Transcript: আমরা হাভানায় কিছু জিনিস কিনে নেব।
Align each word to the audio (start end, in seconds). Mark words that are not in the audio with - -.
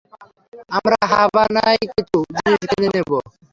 আমরা 0.71 0.97
হাভানায় 1.11 1.81
কিছু 1.93 2.17
জিনিস 2.35 2.61
কিনে 2.69 2.89
নেব। 2.95 3.09